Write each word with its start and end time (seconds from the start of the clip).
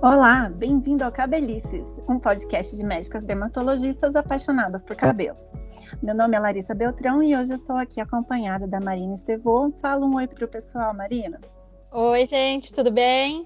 Olá, 0.00 0.48
bem-vindo 0.48 1.02
ao 1.02 1.10
Cabelices, 1.10 1.84
um 2.08 2.20
podcast 2.20 2.76
de 2.76 2.84
médicas 2.84 3.24
dermatologistas 3.24 4.14
apaixonadas 4.14 4.80
por 4.84 4.94
cabelos. 4.94 5.54
Meu 6.00 6.14
nome 6.14 6.36
é 6.36 6.38
Larissa 6.38 6.72
Beltrão 6.72 7.20
e 7.20 7.36
hoje 7.36 7.54
estou 7.54 7.74
aqui 7.74 8.00
acompanhada 8.00 8.64
da 8.64 8.78
Marina 8.78 9.14
Estevô. 9.14 9.72
Fala 9.80 10.06
um 10.06 10.14
oi 10.14 10.28
para 10.28 10.44
o 10.44 10.48
pessoal, 10.48 10.94
Marina. 10.94 11.40
Oi, 11.90 12.24
gente, 12.26 12.72
tudo 12.72 12.92
bem? 12.92 13.44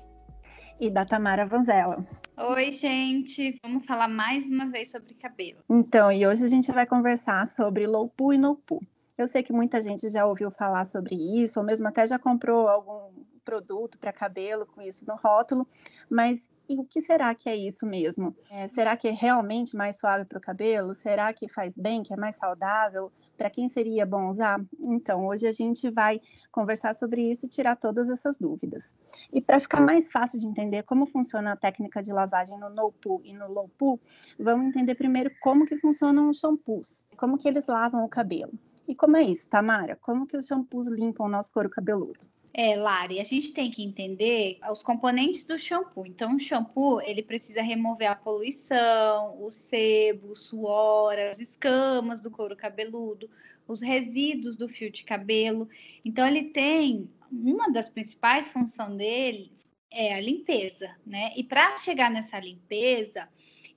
E 0.79 0.91
da 0.91 1.07
Tamara 1.07 1.46
Vanzella. 1.46 2.04
Oi, 2.36 2.71
gente. 2.71 3.59
Vamos 3.62 3.87
falar 3.87 4.09
mais 4.09 4.46
uma 4.46 4.66
vez 4.66 4.91
sobre 4.91 5.14
cabelo. 5.14 5.61
Então, 5.71 6.12
e 6.12 6.26
hoje 6.26 6.45
a 6.45 6.48
gente 6.48 6.71
vai 6.71 6.84
conversar 6.84 7.46
sobre 7.46 7.87
low 7.87 8.11
poo 8.11 8.31
e 8.31 8.37
no 8.37 8.57
poo. 8.57 8.82
Eu 9.17 9.26
sei 9.26 9.43
que 9.43 9.54
muita 9.54 9.81
gente 9.81 10.07
já 10.11 10.26
ouviu 10.26 10.50
falar 10.50 10.84
sobre 10.84 11.14
isso, 11.14 11.59
ou 11.59 11.64
mesmo 11.64 11.89
até 11.89 12.07
já 12.07 12.18
comprou 12.18 12.68
algum 12.68 13.01
produto 13.45 13.99
para 13.99 14.13
cabelo 14.13 14.67
com 14.67 14.81
isso 14.81 15.05
no 15.07 15.17
rótulo, 15.17 15.67
mas 16.09 16.51
e 16.69 16.79
o 16.79 16.85
que 16.85 17.03
será 17.03 17.35
que 17.35 17.49
é 17.49 17.57
isso 17.57 17.85
mesmo? 17.85 18.35
É, 18.51 18.67
será 18.67 18.96
que 18.96 19.09
é 19.09 19.11
realmente 19.11 19.77
mais 19.77 19.99
suave 19.99 20.25
para 20.25 20.39
o 20.39 20.41
cabelo? 20.41 20.95
Será 20.95 21.32
que 21.32 21.49
faz 21.49 21.77
bem, 21.77 22.03
que 22.03 22.15
é 22.15 22.17
mais 22.17 22.37
saudável? 22.37 23.13
Para 23.37 23.51
quem 23.51 23.68
seria 23.68 24.07
bom 24.07 24.31
usar? 24.31 24.59
Então, 24.87 25.27
hoje 25.27 25.46
a 25.46 25.53
gente 25.53 25.91
vai 25.91 26.21
conversar 26.51 26.95
sobre 26.95 27.31
isso 27.31 27.45
e 27.46 27.49
tirar 27.49 27.77
todas 27.77 28.09
essas 28.09 28.39
dúvidas. 28.39 28.96
E 29.32 29.41
para 29.41 29.61
ficar 29.61 29.81
mais 29.81 30.11
fácil 30.11 30.40
de 30.40 30.46
entender 30.46 30.82
como 30.85 31.04
funciona 31.04 31.53
a 31.53 31.57
técnica 31.57 32.03
de 32.03 32.12
lavagem 32.12 32.59
no 32.59 32.70
no 32.70 32.93
poo 32.93 33.20
e 33.25 33.34
no 33.34 33.53
low 33.53 33.69
poo, 33.77 34.01
vamos 34.39 34.67
entender 34.67 34.95
primeiro 34.95 35.31
como 35.41 35.67
que 35.67 35.77
funcionam 35.77 36.31
os 36.31 36.39
shampoos, 36.39 37.05
como 37.19 37.37
que 37.37 37.49
eles 37.49 37.67
lavam 37.67 38.05
o 38.05 38.09
cabelo. 38.09 38.53
E 38.87 38.95
como 38.95 39.17
é 39.17 39.23
isso, 39.23 39.49
Tamara? 39.49 39.97
Como 39.97 40.27
que 40.27 40.37
os 40.37 40.47
shampoos 40.47 40.87
limpam 40.87 41.27
o 41.27 41.29
nosso 41.29 41.53
couro 41.53 41.69
cabeludo? 41.69 42.21
É, 42.55 42.77
Lari, 42.77 43.19
a 43.19 43.25
gente 43.25 43.53
tem 43.53 43.70
que 43.70 43.83
entender 43.83 44.58
os 44.70 44.83
componentes 44.83 45.45
do 45.45 45.58
shampoo. 45.58 46.05
Então, 46.05 46.36
o 46.36 46.39
shampoo, 46.39 47.00
ele 47.00 47.22
precisa 47.22 47.62
remover 47.62 48.11
a 48.11 48.14
poluição, 48.14 49.42
o 49.42 49.50
sebo, 49.50 50.33
o 50.33 50.36
suor, 50.36 51.14
as 51.19 51.41
escamas 51.41 52.20
do 52.20 52.31
couro 52.31 52.55
cabeludo, 52.55 53.31
os 53.67 53.81
resíduos 53.81 54.56
do 54.59 54.69
fio 54.69 54.91
de 54.91 55.03
cabelo. 55.03 55.67
Então, 56.05 56.27
ele 56.27 56.50
tem 56.50 57.11
uma 57.31 57.70
das 57.72 57.89
principais 57.89 58.50
funções 58.50 58.97
dele 58.97 59.53
é 59.91 60.14
a 60.14 60.20
limpeza, 60.20 60.91
né? 61.06 61.33
E 61.37 61.44
para 61.44 61.77
chegar 61.77 62.11
nessa 62.11 62.39
limpeza 62.41 63.28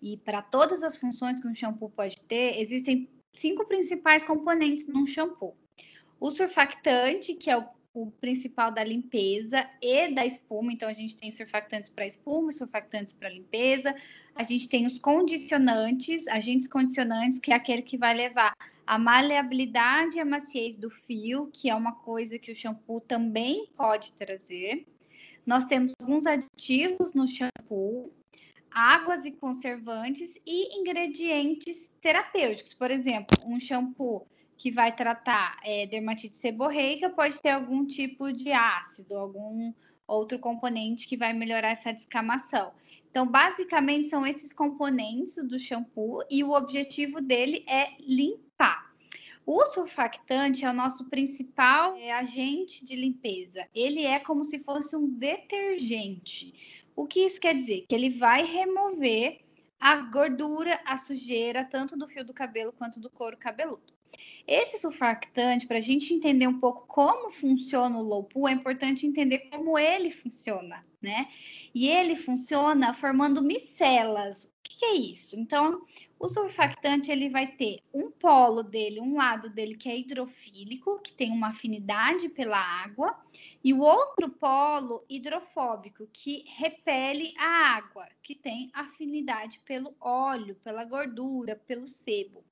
e 0.02 0.18
para 0.18 0.42
todas 0.42 0.82
as 0.82 0.98
funções 0.98 1.42
que 1.42 1.48
um 1.48 1.54
shampoo 1.54 1.90
pode 1.90 2.22
ter, 2.22 2.60
existem 2.60 3.10
cinco 3.34 3.66
principais 3.68 4.26
componentes 4.26 4.88
num 4.88 5.06
shampoo. 5.06 5.56
O 6.20 6.32
surfactante, 6.32 7.34
que 7.36 7.50
é 7.50 7.58
o 7.58 7.68
o 7.96 8.12
principal 8.12 8.72
da 8.72 8.84
limpeza 8.84 9.70
e 9.82 10.14
da 10.14 10.26
espuma. 10.26 10.74
Então, 10.74 10.90
a 10.90 10.94
gente 10.94 11.16
tem 11.16 11.32
surfactantes 11.32 11.90
para 11.90 12.06
espuma, 12.06 12.52
surfactantes 12.52 13.14
para 13.14 13.30
limpeza. 13.30 13.96
A 14.36 14.44
gente 14.44 14.68
tem 14.68 14.86
os 14.86 15.00
condicionantes, 15.00 16.28
agentes 16.28 16.68
condicionantes, 16.68 17.40
que 17.40 17.52
é 17.52 17.56
aquele 17.56 17.82
que 17.82 17.98
vai 17.98 18.14
levar 18.14 18.54
a 18.86 19.00
maleabilidade 19.00 20.18
e 20.18 20.20
a 20.20 20.26
maciez 20.26 20.76
do 20.76 20.90
fio, 20.90 21.50
que 21.52 21.70
é 21.70 21.76
uma 21.76 21.96
coisa 21.96 22.38
que 22.38 22.52
o 22.52 22.56
shampoo 22.56 23.00
também 23.00 23.72
pode 23.76 24.14
trazer. 24.14 24.86
Nós 25.46 25.66
temos 25.66 25.94
alguns 26.00 26.26
aditivos 26.28 27.14
no 27.14 27.28
shampoo, 27.28 28.12
águas 28.70 29.26
e 29.26 29.32
conservantes 29.32 30.36
e 30.46 30.78
ingredientes 30.80 31.92
terapêuticos. 32.02 32.74
Por 32.74 32.92
exemplo, 32.92 33.40
um 33.46 33.60
shampoo 33.60 34.28
que 34.58 34.72
vai 34.72 34.96
tratar 34.96 35.60
é, 35.64 35.86
dermatite 35.86 36.38
seborreica 36.38 37.10
pode 37.10 37.42
ter 37.42 37.50
algum 37.50 37.86
tipo 37.86 38.32
de 38.32 38.52
ácido, 38.52 39.18
algum 39.18 39.74
outro 40.08 40.40
componente 40.40 41.08
que 41.08 41.18
vai 41.18 41.34
melhorar 41.34 41.70
essa 41.70 41.94
descamação. 41.94 42.72
Então, 43.10 43.26
basicamente, 43.26 44.10
são 44.10 44.28
esses 44.28 44.52
componentes 44.52 45.36
do 45.36 45.58
shampoo 45.58 46.22
e 46.30 46.44
o 46.44 46.52
objetivo 46.52 47.22
dele 47.22 47.64
é 47.68 47.92
limpar. 48.00 48.94
O 49.46 49.64
surfactante 49.68 50.66
é 50.66 50.70
o 50.70 50.74
nosso 50.74 51.06
principal 51.06 51.96
é, 51.96 52.12
agente 52.12 52.84
de 52.84 52.96
limpeza. 52.96 53.68
Ele 53.74 54.04
é 54.04 54.20
como 54.20 54.44
se 54.44 54.60
fosse 54.60 54.96
um 54.96 55.08
detergente. 55.08 56.84
O 56.96 57.06
que 57.06 57.22
isso 57.22 57.40
quer 57.40 57.56
dizer? 57.56 57.86
Que 57.88 57.96
ele 57.96 58.10
vai 58.10 58.44
remover 58.44 59.40
a 59.80 59.98
gordura, 59.98 60.82
a 60.84 60.98
sujeira, 60.98 61.64
tanto 61.64 61.96
do 61.96 62.08
fio 62.08 62.26
do 62.26 62.34
cabelo 62.34 62.74
quanto 62.74 63.00
do 63.00 63.10
couro 63.10 63.38
cabeludo. 63.38 63.95
Esse 64.48 64.78
surfactante, 64.78 65.66
para 65.66 65.78
a 65.78 65.82
gente 65.82 66.14
entender 66.14 66.48
um 66.48 66.60
pouco 66.60 66.86
como 66.88 67.32
funciona 67.32 67.98
o 67.98 68.24
pool, 68.24 68.48
é 68.48 68.52
importante 68.52 69.08
entender 69.08 69.50
como 69.50 69.78
ele 69.78 70.12
funciona, 70.12 70.86
né? 71.02 71.28
E 71.74 71.88
ele 71.88 72.16
funciona 72.16 72.94
formando 72.94 73.42
micelas. 73.42 74.46
O 74.46 74.50
que, 74.64 74.78
que 74.78 74.86
é 74.86 74.94
isso? 74.94 75.36
Então, 75.36 75.82
o 76.20 76.30
surfactante 76.30 77.12
ele 77.12 77.30
vai 77.30 77.48
ter 77.48 77.80
um 77.94 78.12
polo 78.12 78.64
dele, 78.64 79.02
um 79.02 79.16
lado 79.16 79.50
dele 79.50 79.76
que 79.76 79.90
é 79.90 79.98
hidrofílico, 79.98 81.00
que 81.02 81.12
tem 81.12 81.32
uma 81.32 81.48
afinidade 81.48 82.30
pela 82.30 82.58
água, 82.58 83.20
e 83.64 83.74
o 83.74 83.80
outro 83.80 84.30
polo 84.30 85.04
hidrofóbico, 85.10 86.08
que 86.14 86.46
repele 86.56 87.34
a 87.38 87.76
água, 87.76 88.08
que 88.22 88.36
tem 88.36 88.70
afinidade 88.74 89.60
pelo 89.66 89.96
óleo, 90.00 90.56
pela 90.64 90.86
gordura, 90.86 91.56
pelo 91.56 91.88
sebo. 91.88 92.45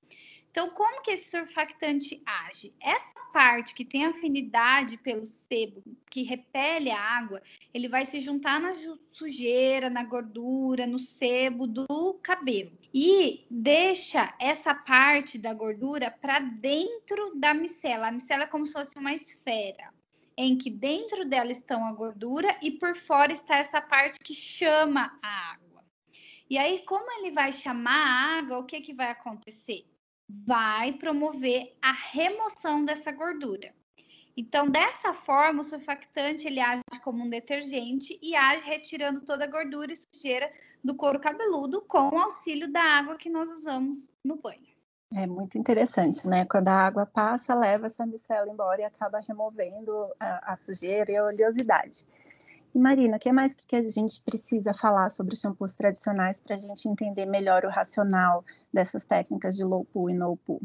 Então, 0.53 0.69
como 0.69 1.02
que 1.02 1.09
esse 1.09 1.31
surfactante 1.31 2.22
age? 2.24 2.75
Essa 2.80 3.19
parte 3.34 3.74
que 3.74 3.84
tem 3.84 4.06
afinidade 4.06 4.97
pelo 4.97 5.25
sebo, 5.25 5.81
que 6.12 6.22
repele 6.22 6.91
a 6.91 7.02
água, 7.02 7.41
ele 7.74 7.90
vai 7.90 8.06
se 8.06 8.19
juntar 8.19 8.62
na 8.62 8.75
sujeira, 9.12 9.90
na 9.90 10.03
gordura, 10.03 10.86
no 10.86 11.00
sebo 11.00 11.66
do 11.66 12.19
cabelo 12.22 12.78
e 12.94 13.47
deixa 13.50 14.31
essa 14.40 14.75
parte 14.75 15.40
da 15.40 15.56
gordura 15.56 16.12
para 16.12 16.38
dentro 16.38 17.34
da 17.34 17.52
micela. 17.52 18.09
A 18.09 18.12
micela 18.12 18.44
é 18.44 18.47
como 18.47 18.68
se 18.68 18.74
fosse 18.74 18.96
uma 19.00 19.12
esfera, 19.12 19.92
em 20.38 20.56
que 20.56 20.69
dentro 20.69 21.25
dela 21.25 21.52
estão 21.52 21.84
a 21.84 21.92
gordura 21.92 22.56
e 22.62 22.69
por 22.69 22.96
fora 22.96 23.34
está 23.34 23.58
essa 23.58 23.81
parte 23.81 24.19
que 24.24 24.36
chama 24.36 25.18
a 25.24 25.53
água. 25.53 25.84
E 26.47 26.59
aí, 26.59 26.86
como 26.86 27.12
ele 27.13 27.31
vai 27.31 27.52
chamar 27.52 28.06
a 28.06 28.38
água, 28.38 28.59
o 28.59 28.66
que, 28.66 28.81
que 28.81 28.94
vai 28.94 29.09
acontecer? 29.09 29.92
Vai 30.28 30.94
promover 30.94 31.76
a 31.82 31.92
remoção 31.92 32.84
dessa 32.86 33.12
gordura. 33.12 33.74
Então, 34.36 34.68
dessa 34.68 35.14
forma, 35.14 35.62
o 35.62 35.66
surfactante 35.66 36.48
ele 36.48 36.60
age 36.60 36.82
como 37.04 37.24
um 37.24 37.30
detergente 37.30 38.18
e 38.22 38.36
age 38.36 38.66
retirando 38.66 39.22
toda 39.22 39.44
a 39.44 39.48
gordura 39.48 39.94
e 39.94 39.96
sujeira 39.96 40.52
do 40.84 40.96
couro 40.96 41.20
cabeludo 41.20 41.82
com 41.82 42.10
o 42.10 42.18
auxílio 42.18 42.72
da 42.72 42.82
água 42.82 43.16
que 43.16 43.30
nós 43.30 43.48
usamos 43.50 44.04
no 44.24 44.36
banho. 44.36 44.74
É 45.16 45.28
muito 45.28 45.60
interessante, 45.60 46.28
né? 46.28 46.46
Quando 46.46 46.70
a 46.70 46.74
água 46.74 47.06
passa, 47.06 47.54
leva 47.54 47.86
essa 47.86 48.04
micela 48.04 48.50
embora 48.50 48.82
e 48.82 48.84
acaba 48.84 49.20
removendo 49.20 50.12
a, 50.20 50.54
a 50.54 50.58
sujeira 50.58 51.12
e 51.12 51.16
a 51.16 51.26
oleosidade. 51.26 52.04
E 52.74 52.80
Marina, 52.80 53.18
o 53.18 53.20
que 53.20 53.32
mais 53.32 53.54
que 53.54 53.76
a 53.76 53.82
gente 53.88 54.20
precisa 54.22 54.74
falar 54.74 55.12
sobre 55.12 55.36
os 55.36 55.40
shampoos 55.40 55.76
tradicionais 55.76 56.42
para 56.42 56.56
a 56.56 56.60
gente 56.60 56.88
entender 56.88 57.26
melhor 57.26 57.66
o 57.66 57.70
racional 57.70 58.44
dessas 58.74 59.06
técnicas 59.06 59.56
de 59.56 59.64
low 59.64 59.86
poo 59.86 60.10
e 60.10 60.14
no 60.14 60.36
poo? 60.38 60.60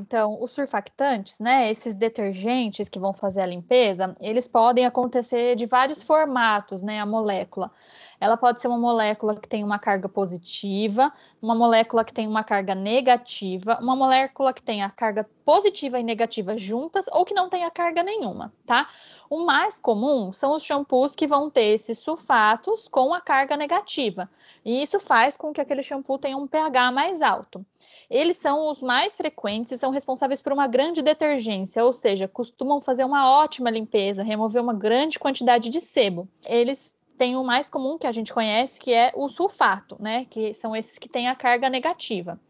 Então, 0.00 0.42
os 0.42 0.52
surfactantes, 0.52 1.38
né, 1.38 1.70
esses 1.70 1.94
detergentes 1.94 2.88
que 2.88 2.98
vão 2.98 3.12
fazer 3.12 3.42
a 3.42 3.46
limpeza, 3.46 4.16
eles 4.20 4.46
podem 4.48 4.86
acontecer 4.86 5.56
de 5.56 5.66
vários 5.66 6.02
formatos, 6.02 6.82
né, 6.82 7.00
a 7.00 7.06
molécula. 7.06 7.70
Ela 8.20 8.36
pode 8.36 8.60
ser 8.60 8.68
uma 8.68 8.78
molécula 8.78 9.34
que 9.34 9.48
tem 9.48 9.64
uma 9.64 9.78
carga 9.78 10.08
positiva, 10.08 11.10
uma 11.40 11.54
molécula 11.54 12.04
que 12.04 12.12
tem 12.12 12.28
uma 12.28 12.44
carga 12.44 12.74
negativa, 12.74 13.78
uma 13.80 13.96
molécula 13.96 14.52
que 14.52 14.62
tem 14.62 14.82
a 14.82 14.90
carga 14.90 15.26
positiva 15.44 15.98
e 15.98 16.02
negativa 16.02 16.56
juntas 16.56 17.06
ou 17.10 17.24
que 17.24 17.32
não 17.32 17.48
tenha 17.48 17.70
carga 17.70 18.02
nenhuma, 18.02 18.52
tá? 18.66 18.88
O 19.30 19.44
mais 19.44 19.78
comum 19.78 20.32
são 20.32 20.54
os 20.54 20.62
shampoos 20.62 21.14
que 21.14 21.26
vão 21.26 21.48
ter 21.48 21.72
esses 21.72 21.98
sulfatos 21.98 22.86
com 22.88 23.14
a 23.14 23.20
carga 23.20 23.56
negativa. 23.56 24.28
E 24.64 24.82
isso 24.82 25.00
faz 25.00 25.36
com 25.36 25.52
que 25.52 25.60
aquele 25.60 25.82
shampoo 25.82 26.18
tenha 26.18 26.36
um 26.36 26.46
pH 26.46 26.92
mais 26.92 27.22
alto. 27.22 27.64
Eles 28.10 28.36
são 28.36 28.68
os 28.68 28.82
mais 28.82 29.16
frequentes 29.16 29.72
e 29.72 29.78
são 29.78 29.90
responsáveis 29.90 30.42
por 30.42 30.52
uma 30.52 30.66
grande 30.66 31.00
detergência, 31.00 31.84
ou 31.84 31.92
seja, 31.92 32.28
costumam 32.28 32.80
fazer 32.80 33.04
uma 33.04 33.32
ótima 33.40 33.70
limpeza, 33.70 34.22
remover 34.22 34.60
uma 34.60 34.74
grande 34.74 35.18
quantidade 35.18 35.70
de 35.70 35.80
sebo. 35.80 36.28
Eles 36.44 36.94
têm 37.20 37.36
o 37.36 37.44
mais 37.44 37.68
comum 37.68 37.98
que 37.98 38.06
a 38.06 38.12
gente 38.12 38.32
conhece, 38.32 38.80
que 38.80 38.94
é 38.94 39.12
o 39.14 39.28
sulfato, 39.28 39.94
né? 40.00 40.24
Que 40.24 40.54
são 40.54 40.74
esses 40.74 40.98
que 40.98 41.06
têm 41.06 41.28
a 41.28 41.36
carga 41.36 41.68
negativa. 41.68 42.40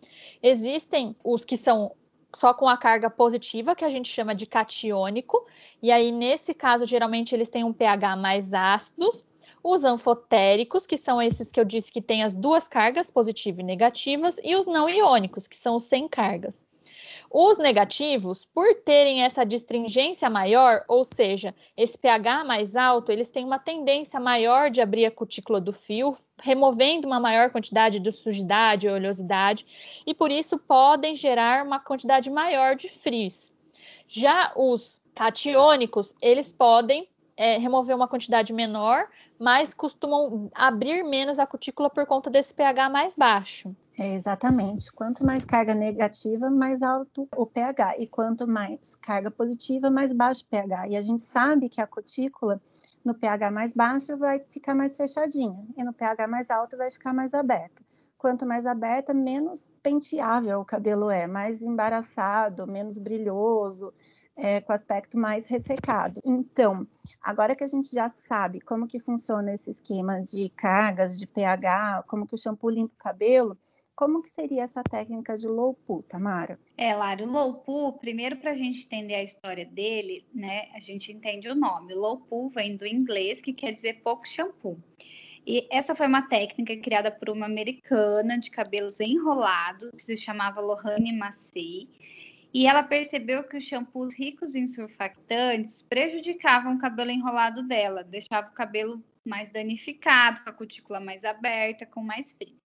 Existem 0.41 1.17
os 1.25 1.45
que 1.45 1.57
são 1.57 1.91
só 2.37 2.55
com 2.55 2.69
a 2.69 2.77
carga 2.77 3.11
positiva, 3.11 3.75
que 3.75 3.85
a 3.85 3.91
gente 3.91 4.09
chama 4.09 4.33
de 4.33 4.47
catiônico, 4.47 5.45
e 5.83 5.91
aí 5.91 6.13
nesse 6.13 6.55
caso 6.55 6.87
geralmente 6.87 7.35
eles 7.35 7.49
têm 7.49 7.65
um 7.65 7.73
pH 7.73 8.15
mais 8.15 8.55
ácidos. 8.55 9.25
Os 9.61 9.83
anfotéricos, 9.83 10.87
que 10.87 10.97
são 10.97 11.21
esses 11.21 11.51
que 11.51 11.59
eu 11.59 11.65
disse 11.65 11.91
que 11.91 12.01
têm 12.01 12.23
as 12.23 12.33
duas 12.33 12.69
cargas, 12.69 13.11
positiva 13.11 13.61
e 13.61 13.65
negativas, 13.65 14.37
e 14.45 14.55
os 14.55 14.67
não 14.67 14.89
iônicos, 14.89 15.49
que 15.49 15.57
são 15.57 15.75
os 15.75 15.83
sem 15.83 16.07
cargas. 16.07 16.65
Os 17.33 17.59
negativos, 17.59 18.45
por 18.45 18.75
terem 18.85 19.23
essa 19.23 19.45
distringência 19.45 20.29
maior, 20.29 20.85
ou 20.89 21.05
seja, 21.05 21.55
esse 21.77 21.97
pH 21.97 22.43
mais 22.43 22.75
alto, 22.75 23.13
eles 23.13 23.31
têm 23.31 23.45
uma 23.45 23.59
tendência 23.61 24.19
maior 24.19 24.69
de 24.69 24.81
abrir 24.81 25.07
a 25.07 25.13
cutícula 25.13 25.61
do 25.61 25.73
fio, 25.73 26.17
removendo 26.43 27.07
uma 27.07 27.21
maior 27.21 27.51
quantidade 27.53 28.01
de 28.01 28.11
sujidade 28.11 28.89
ou 28.89 28.95
oleosidade, 28.95 29.65
e 30.05 30.13
por 30.13 30.33
isso 30.33 30.59
podem 30.59 31.15
gerar 31.15 31.65
uma 31.65 31.79
quantidade 31.79 32.29
maior 32.29 32.75
de 32.75 32.89
frizz. 32.89 33.53
Já 34.09 34.53
os 34.57 35.01
catiônicos, 35.15 36.13
eles 36.21 36.53
podem 36.53 37.09
é, 37.37 37.59
remover 37.59 37.95
uma 37.95 38.09
quantidade 38.09 38.53
menor, 38.53 39.09
mas 39.39 39.73
costumam 39.73 40.51
abrir 40.53 41.05
menos 41.05 41.39
a 41.39 41.47
cutícula 41.47 41.89
por 41.89 42.05
conta 42.07 42.29
desse 42.29 42.53
pH 42.53 42.89
mais 42.89 43.15
baixo. 43.15 43.73
É, 44.01 44.15
exatamente. 44.15 44.91
Quanto 44.91 45.23
mais 45.27 45.45
carga 45.45 45.75
negativa, 45.75 46.49
mais 46.49 46.81
alto 46.81 47.29
o 47.37 47.45
pH. 47.45 47.99
E 47.99 48.07
quanto 48.07 48.49
mais 48.49 48.97
carga 48.97 49.31
positiva, 49.31 49.91
mais 49.91 50.11
baixo 50.11 50.43
o 50.43 50.49
pH. 50.49 50.89
E 50.89 50.97
a 50.97 51.03
gente 51.03 51.21
sabe 51.21 51.69
que 51.69 51.83
a 51.83 51.87
cutícula, 51.87 52.59
no 53.05 53.13
pH 53.15 53.51
mais 53.51 53.75
baixo, 53.75 54.17
vai 54.17 54.41
ficar 54.41 54.75
mais 54.75 54.97
fechadinha. 54.97 55.67
E 55.77 55.85
no 55.85 55.93
pH 55.93 56.27
mais 56.27 56.49
alto, 56.49 56.79
vai 56.79 56.91
ficar 56.91 57.13
mais 57.13 57.35
aberta. 57.35 57.85
Quanto 58.17 58.47
mais 58.47 58.65
aberta, 58.65 59.13
menos 59.13 59.69
penteável 59.83 60.61
o 60.61 60.65
cabelo 60.65 61.11
é, 61.11 61.27
mais 61.27 61.61
embaraçado, 61.61 62.67
menos 62.67 62.97
brilhoso, 62.97 63.93
é, 64.35 64.63
com 64.63 64.73
aspecto 64.73 65.19
mais 65.19 65.47
ressecado. 65.47 66.23
Então, 66.25 66.87
agora 67.21 67.55
que 67.55 67.65
a 67.65 67.67
gente 67.67 67.91
já 67.93 68.09
sabe 68.09 68.63
como 68.63 68.87
que 68.87 68.99
funciona 68.99 69.53
esse 69.53 69.71
esquema 69.71 70.23
de 70.23 70.49
cargas, 70.57 71.19
de 71.19 71.27
pH, 71.27 72.05
como 72.07 72.27
que 72.27 72.35
o 72.35 72.39
shampoo 72.39 72.71
limpa 72.71 72.95
o 72.95 73.03
cabelo, 73.03 73.59
como 74.01 74.23
que 74.23 74.31
seria 74.31 74.63
essa 74.63 74.83
técnica 74.83 75.37
de 75.37 75.47
low 75.47 75.75
pool, 75.75 76.03
Tamara? 76.03 76.59
É, 76.75 76.95
Lara, 76.95 77.23
o 77.23 77.31
low 77.31 77.57
pool, 77.57 77.93
primeiro 77.99 78.39
para 78.39 78.53
a 78.53 78.55
gente 78.55 78.87
entender 78.87 79.15
a 79.15 79.23
história 79.23 79.67
dele, 79.67 80.27
né, 80.35 80.71
a 80.75 80.81
gente 80.81 81.13
entende 81.13 81.51
o 81.51 81.55
nome. 81.55 81.93
Low 81.93 82.17
pool 82.17 82.49
vem 82.49 82.79
do 82.79 82.87
inglês, 82.87 83.43
que 83.43 83.53
quer 83.53 83.73
dizer 83.73 84.01
pouco 84.03 84.27
shampoo. 84.27 84.83
E 85.47 85.69
essa 85.71 85.95
foi 85.95 86.07
uma 86.07 86.23
técnica 86.23 86.75
criada 86.79 87.11
por 87.11 87.29
uma 87.29 87.45
americana 87.45 88.41
de 88.41 88.51
cabelos 88.51 88.99
enrolados, 89.01 89.91
que 89.91 90.03
se 90.03 90.17
chamava 90.17 90.63
Lohane 90.63 91.13
Massey. 91.13 91.87
E 92.55 92.67
ela 92.67 92.83
percebeu 92.83 93.45
que 93.45 93.59
os 93.59 93.65
shampoos 93.65 94.15
ricos 94.19 94.55
em 94.55 94.67
surfactantes 94.67 95.83
prejudicavam 95.83 96.77
o 96.77 96.79
cabelo 96.79 97.11
enrolado 97.11 97.63
dela, 97.69 98.03
deixava 98.03 98.49
o 98.49 98.55
cabelo 98.55 99.05
mais 99.29 99.51
danificado, 99.51 100.43
com 100.43 100.49
a 100.49 100.55
cutícula 100.55 101.01
mais 101.01 101.23
aberta, 101.23 101.85
com 101.85 102.03
mais 102.03 102.33
frizz. 102.33 102.59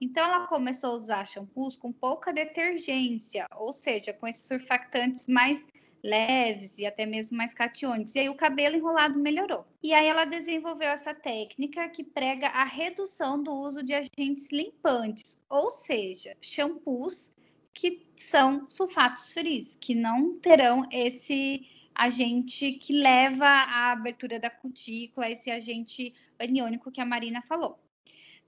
Então, 0.00 0.24
ela 0.24 0.46
começou 0.46 0.90
a 0.90 0.96
usar 0.96 1.26
shampoos 1.26 1.76
com 1.76 1.92
pouca 1.92 2.32
detergência, 2.32 3.46
ou 3.56 3.72
seja, 3.72 4.12
com 4.12 4.26
esses 4.26 4.46
surfactantes 4.46 5.26
mais 5.26 5.64
leves 6.02 6.78
e 6.78 6.86
até 6.86 7.04
mesmo 7.04 7.36
mais 7.36 7.52
catiônicos. 7.52 8.14
E 8.14 8.20
aí 8.20 8.28
o 8.28 8.36
cabelo 8.36 8.76
enrolado 8.76 9.18
melhorou. 9.18 9.66
E 9.82 9.92
aí 9.92 10.06
ela 10.06 10.24
desenvolveu 10.24 10.88
essa 10.88 11.14
técnica 11.14 11.88
que 11.88 12.04
prega 12.04 12.48
a 12.48 12.64
redução 12.64 13.42
do 13.42 13.52
uso 13.52 13.82
de 13.82 13.92
agentes 13.94 14.48
limpantes, 14.52 15.38
ou 15.48 15.70
seja, 15.70 16.36
shampoos 16.40 17.32
que 17.74 18.06
são 18.16 18.68
sulfatos 18.70 19.32
fris, 19.32 19.76
que 19.80 19.94
não 19.94 20.38
terão 20.38 20.86
esse 20.90 21.66
agente 21.94 22.72
que 22.72 22.92
leva 22.92 23.46
à 23.46 23.92
abertura 23.92 24.38
da 24.38 24.50
cutícula, 24.50 25.30
esse 25.30 25.50
agente 25.50 26.14
aniônico 26.38 26.90
que 26.90 27.00
a 27.00 27.06
Marina 27.06 27.42
falou. 27.42 27.78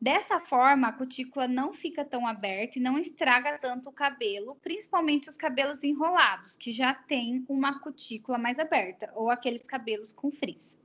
Dessa 0.00 0.38
forma, 0.38 0.88
a 0.88 0.92
cutícula 0.92 1.48
não 1.48 1.72
fica 1.72 2.04
tão 2.04 2.24
aberta 2.24 2.78
e 2.78 2.82
não 2.82 2.96
estraga 2.96 3.58
tanto 3.58 3.88
o 3.88 3.92
cabelo, 3.92 4.56
principalmente 4.62 5.28
os 5.28 5.36
cabelos 5.36 5.82
enrolados, 5.82 6.56
que 6.56 6.72
já 6.72 6.94
têm 6.94 7.44
uma 7.48 7.80
cutícula 7.80 8.38
mais 8.38 8.60
aberta, 8.60 9.12
ou 9.16 9.28
aqueles 9.28 9.66
cabelos 9.66 10.12
com 10.12 10.30
frizz. 10.30 10.78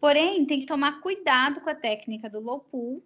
Porém, 0.00 0.46
tem 0.46 0.60
que 0.60 0.66
tomar 0.66 1.02
cuidado 1.02 1.60
com 1.60 1.68
a 1.68 1.74
técnica 1.74 2.30
do 2.30 2.40
low 2.40 2.60
pool, 2.60 3.02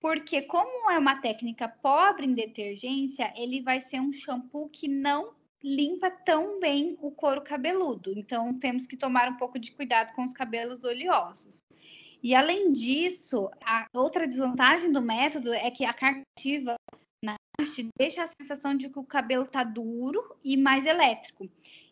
porque 0.00 0.42
como 0.42 0.88
é 0.88 0.98
uma 0.98 1.20
técnica 1.20 1.68
pobre 1.68 2.26
em 2.26 2.34
detergência, 2.34 3.32
ele 3.36 3.60
vai 3.60 3.80
ser 3.80 4.00
um 4.00 4.12
shampoo 4.12 4.68
que 4.68 4.86
não 4.86 5.34
limpa 5.64 6.10
tão 6.10 6.60
bem 6.60 6.96
o 7.00 7.10
couro 7.10 7.42
cabeludo. 7.42 8.12
Então, 8.16 8.54
temos 8.54 8.86
que 8.86 8.96
tomar 8.96 9.28
um 9.28 9.36
pouco 9.36 9.58
de 9.58 9.72
cuidado 9.72 10.12
com 10.14 10.24
os 10.24 10.32
cabelos 10.32 10.82
oleosos. 10.84 11.62
E 12.22 12.36
além 12.36 12.70
disso, 12.70 13.50
a 13.64 13.86
outra 13.92 14.28
desvantagem 14.28 14.92
do 14.92 15.02
método 15.02 15.52
é 15.52 15.68
que 15.72 15.84
a 15.84 15.92
carga 15.92 16.22
ativa 16.38 16.76
na 17.24 17.34
haste 17.58 17.88
deixa 17.98 18.22
a 18.22 18.28
sensação 18.28 18.76
de 18.76 18.88
que 18.88 18.98
o 18.98 19.04
cabelo 19.04 19.42
está 19.44 19.64
duro 19.64 20.36
e 20.44 20.56
mais 20.56 20.86
elétrico. 20.86 21.48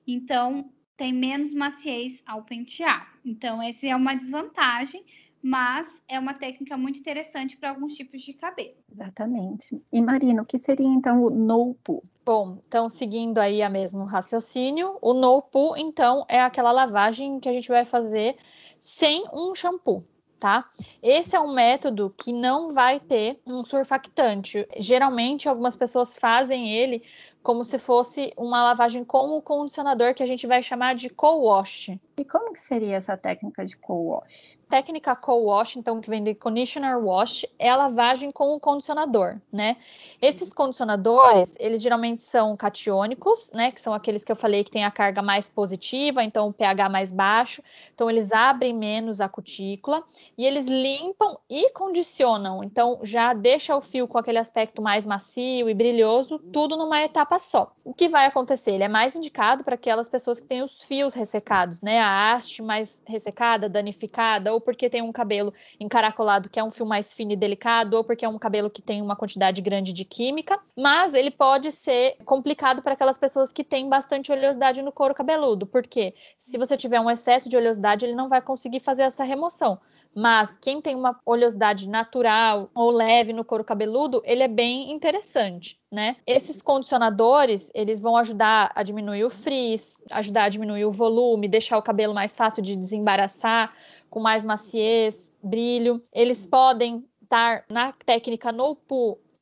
Então, 0.06 0.70
tem 0.96 1.12
menos 1.12 1.52
maciez 1.52 2.22
ao 2.24 2.44
pentear. 2.44 3.12
Então, 3.24 3.60
essa 3.60 3.88
é 3.88 3.96
uma 3.96 4.14
desvantagem, 4.14 5.04
mas 5.42 6.00
é 6.06 6.16
uma 6.16 6.34
técnica 6.34 6.76
muito 6.76 7.00
interessante 7.00 7.56
para 7.56 7.70
alguns 7.70 7.94
tipos 7.94 8.22
de 8.22 8.32
cabelo. 8.32 8.76
Exatamente. 8.88 9.82
E 9.92 10.00
Marina, 10.00 10.42
o 10.42 10.46
que 10.46 10.58
seria 10.58 10.86
então 10.86 11.24
o 11.24 11.30
no 11.30 11.74
poo? 11.82 12.04
Bom, 12.24 12.62
então 12.68 12.88
seguindo 12.88 13.38
aí 13.38 13.62
a 13.62 13.68
mesmo 13.68 14.04
raciocínio, 14.04 14.96
o 15.02 15.12
no 15.12 15.42
poo 15.42 15.76
então 15.76 16.24
é 16.28 16.40
aquela 16.40 16.70
lavagem 16.70 17.40
que 17.40 17.48
a 17.48 17.52
gente 17.52 17.68
vai 17.68 17.84
fazer 17.84 18.36
sem 18.80 19.24
um 19.32 19.54
shampoo 19.54 20.04
tá? 20.40 20.64
Esse 21.02 21.36
é 21.36 21.40
um 21.40 21.52
método 21.52 22.12
que 22.16 22.32
não 22.32 22.70
vai 22.70 22.98
ter 22.98 23.40
um 23.46 23.62
surfactante. 23.62 24.66
Geralmente, 24.78 25.48
algumas 25.48 25.76
pessoas 25.76 26.16
fazem 26.16 26.70
ele 26.70 27.02
como 27.42 27.64
se 27.64 27.78
fosse 27.78 28.32
uma 28.36 28.62
lavagem 28.62 29.02
com 29.02 29.36
o 29.36 29.42
condicionador 29.42 30.14
que 30.14 30.22
a 30.22 30.26
gente 30.26 30.46
vai 30.46 30.62
chamar 30.62 30.94
de 30.94 31.08
co-wash. 31.08 31.98
E 32.18 32.24
como 32.24 32.52
que 32.52 32.60
seria 32.60 32.96
essa 32.96 33.16
técnica 33.16 33.64
de 33.64 33.76
co-wash? 33.78 34.58
Técnica 34.68 35.16
co-wash, 35.16 35.76
então, 35.76 36.00
que 36.00 36.10
vem 36.10 36.22
de 36.22 36.34
conditioner 36.34 36.98
wash, 37.02 37.46
é 37.58 37.70
a 37.70 37.76
lavagem 37.76 38.30
com 38.30 38.54
o 38.54 38.60
condicionador, 38.60 39.38
né? 39.50 39.78
Esses 40.20 40.52
condicionadores, 40.52 41.56
eles 41.58 41.80
geralmente 41.80 42.22
são 42.22 42.54
catiônicos, 42.56 43.50
né? 43.52 43.72
Que 43.72 43.80
são 43.80 43.94
aqueles 43.94 44.22
que 44.22 44.30
eu 44.30 44.36
falei 44.36 44.62
que 44.62 44.70
tem 44.70 44.84
a 44.84 44.90
carga 44.90 45.22
mais 45.22 45.48
positiva, 45.48 46.22
então 46.22 46.48
o 46.48 46.52
pH 46.52 46.88
mais 46.90 47.10
baixo. 47.10 47.62
Então, 47.94 48.10
eles 48.10 48.32
abrem 48.32 48.74
menos 48.74 49.20
a 49.20 49.28
cutícula 49.28 50.04
e 50.36 50.44
eles 50.44 50.66
limpam 50.66 51.38
e 51.48 51.70
condicionam. 51.70 52.62
Então, 52.62 53.00
já 53.02 53.32
deixa 53.32 53.74
o 53.74 53.80
fio 53.80 54.06
com 54.06 54.18
aquele 54.18 54.38
aspecto 54.38 54.82
mais 54.82 55.06
macio 55.06 55.70
e 55.70 55.74
brilhoso, 55.74 56.38
tudo 56.52 56.76
numa 56.76 57.02
etapa 57.02 57.29
etapa 57.30 57.38
só. 57.38 57.72
O 57.84 57.94
que 57.94 58.08
vai 58.08 58.26
acontecer? 58.26 58.72
Ele 58.72 58.82
é 58.82 58.88
mais 58.88 59.14
indicado 59.14 59.62
para 59.62 59.76
aquelas 59.76 60.08
pessoas 60.08 60.40
que 60.40 60.46
têm 60.46 60.62
os 60.62 60.82
fios 60.82 61.14
ressecados, 61.14 61.80
né? 61.80 62.00
A 62.00 62.32
haste 62.32 62.60
mais 62.60 63.02
ressecada, 63.06 63.68
danificada, 63.68 64.52
ou 64.52 64.60
porque 64.60 64.90
tem 64.90 65.00
um 65.00 65.12
cabelo 65.12 65.54
encaracolado 65.78 66.48
que 66.48 66.58
é 66.58 66.64
um 66.64 66.70
fio 66.70 66.84
mais 66.84 67.12
fino 67.12 67.32
e 67.32 67.36
delicado, 67.36 67.94
ou 67.94 68.04
porque 68.04 68.24
é 68.24 68.28
um 68.28 68.38
cabelo 68.38 68.68
que 68.68 68.82
tem 68.82 69.00
uma 69.00 69.14
quantidade 69.14 69.62
grande 69.62 69.92
de 69.92 70.04
química. 70.04 70.58
Mas 70.76 71.14
ele 71.14 71.30
pode 71.30 71.70
ser 71.70 72.16
complicado 72.24 72.82
para 72.82 72.94
aquelas 72.94 73.16
pessoas 73.16 73.52
que 73.52 73.62
têm 73.62 73.88
bastante 73.88 74.32
oleosidade 74.32 74.82
no 74.82 74.92
couro 74.92 75.14
cabeludo, 75.14 75.66
porque 75.66 76.14
se 76.36 76.58
você 76.58 76.76
tiver 76.76 77.00
um 77.00 77.10
excesso 77.10 77.48
de 77.48 77.56
oleosidade, 77.56 78.04
ele 78.04 78.14
não 78.14 78.28
vai 78.28 78.42
conseguir 78.42 78.80
fazer 78.80 79.02
essa 79.02 79.22
remoção. 79.22 79.78
Mas 80.14 80.56
quem 80.56 80.80
tem 80.80 80.96
uma 80.96 81.18
oleosidade 81.24 81.88
natural 81.88 82.70
ou 82.74 82.90
leve 82.90 83.32
no 83.32 83.44
couro 83.44 83.64
cabeludo, 83.64 84.20
ele 84.24 84.42
é 84.42 84.48
bem 84.48 84.92
interessante, 84.92 85.78
né? 85.90 86.16
Esses 86.26 86.60
condicionadores, 86.60 87.70
eles 87.74 88.00
vão 88.00 88.16
ajudar 88.16 88.72
a 88.74 88.82
diminuir 88.82 89.24
o 89.24 89.30
frizz, 89.30 89.96
ajudar 90.10 90.44
a 90.44 90.48
diminuir 90.48 90.84
o 90.84 90.92
volume, 90.92 91.48
deixar 91.48 91.78
o 91.78 91.82
cabelo 91.82 92.12
mais 92.12 92.36
fácil 92.36 92.62
de 92.62 92.76
desembaraçar, 92.76 93.72
com 94.08 94.20
mais 94.20 94.44
maciez, 94.44 95.32
brilho. 95.42 96.02
Eles 96.12 96.44
podem 96.44 97.06
estar 97.22 97.64
na 97.70 97.92
técnica 97.92 98.50
no 98.50 98.74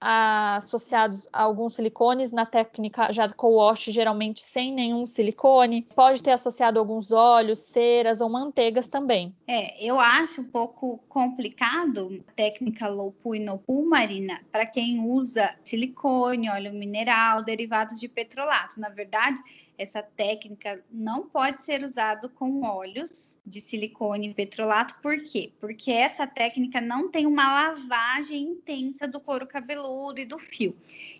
associados 0.00 1.26
a 1.32 1.42
alguns 1.42 1.74
silicones 1.74 2.30
na 2.30 2.46
técnica 2.46 3.12
já 3.12 3.28
co-wash, 3.28 3.86
geralmente 3.86 4.44
sem 4.44 4.72
nenhum 4.72 5.06
silicone. 5.06 5.86
Pode 5.94 6.22
ter 6.22 6.32
associado 6.32 6.78
alguns 6.78 7.10
óleos, 7.10 7.58
ceras 7.60 8.20
ou 8.20 8.28
manteigas 8.28 8.88
também. 8.88 9.34
É, 9.46 9.84
eu 9.84 9.98
acho 9.98 10.42
um 10.42 10.44
pouco 10.44 10.98
complicado 11.08 12.22
a 12.28 12.32
técnica 12.32 12.88
low 12.88 13.12
pool 13.12 13.34
e 13.34 13.40
no 13.40 13.60
Marina, 13.88 14.40
para 14.52 14.66
quem 14.66 15.00
usa 15.00 15.54
silicone, 15.64 16.50
óleo 16.50 16.72
mineral, 16.72 17.42
derivados 17.42 17.98
de 17.98 18.08
petrolato. 18.08 18.78
Na 18.78 18.88
verdade, 18.88 19.40
essa 19.78 20.02
técnica 20.02 20.84
não 20.90 21.28
pode 21.28 21.62
ser 21.62 21.84
usado 21.84 22.28
com 22.28 22.62
óleos 22.62 23.38
de 23.46 23.60
silicone 23.60 24.28
e 24.28 24.34
petrolato, 24.34 24.96
por 25.00 25.22
quê? 25.22 25.52
Porque 25.60 25.92
essa 25.92 26.26
técnica 26.26 26.80
não 26.80 27.08
tem 27.08 27.26
uma 27.26 27.46
lavagem 27.46 28.42
intensa 28.42 29.06
do 29.06 29.20
couro 29.20 29.46
cabeludo 29.46 30.18
e 30.18 30.26
do 30.26 30.38
fio. 30.38 30.76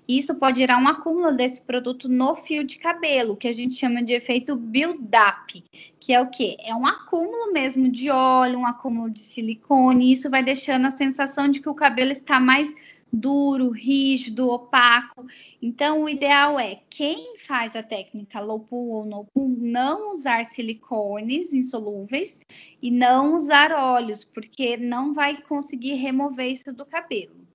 Isso 0.09 0.35
pode 0.35 0.59
gerar 0.59 0.79
um 0.79 0.89
acúmulo 0.89 1.37
desse 1.37 1.63
produto 1.63 2.09
no 2.09 2.35
fio 2.35 2.65
de 2.65 2.79
cabelo, 2.79 3.37
que 3.37 3.47
a 3.47 3.53
gente 3.53 3.75
chama 3.75 4.03
de 4.03 4.13
efeito 4.13 4.57
build-up, 4.57 5.65
que 6.01 6.13
é 6.13 6.21
o 6.21 6.29
quê? 6.29 6.57
É 6.61 6.75
um 6.75 6.87
acúmulo 6.87 7.53
mesmo 7.53 7.89
de 7.89 8.11
óleo, 8.11 8.59
um 8.59 8.67
acúmulo 8.67 9.09
de 9.09 9.21
silicone, 9.21 10.07
e 10.07 10.13
isso 10.13 10.29
vai 10.29 10.43
deixando 10.43 10.87
a 10.87 10.91
sensação 10.91 11.49
de 11.49 11.61
que 11.61 11.69
o 11.69 11.75
cabelo 11.75 12.11
está 12.11 12.41
mais 12.41 12.75
duro, 13.13 13.71
rígido, 13.71 14.49
opaco. 14.49 15.27
Então, 15.61 16.05
o 16.05 16.09
ideal 16.09 16.59
é 16.59 16.81
quem 16.91 17.39
faz 17.39 17.75
a 17.75 17.83
técnica 17.83 18.41
low 18.41 18.61
pool 18.61 18.91
ou 18.91 19.05
no 19.05 19.25
pool 19.27 19.49
não 19.59 20.15
usar 20.15 20.45
silicones 20.45 21.53
insolúveis 21.53 22.41
e 22.83 22.91
não 22.91 23.35
usar 23.35 23.73
óleos, 23.73 24.25
porque 24.25 24.77
não 24.77 25.13
vai 25.13 25.41
conseguir 25.43 25.95
remover 25.95 26.51
isso 26.51 26.73
do 26.73 26.85
cabelo. 26.85 27.49